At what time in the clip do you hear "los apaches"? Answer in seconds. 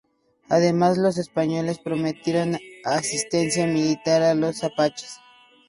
4.33-5.19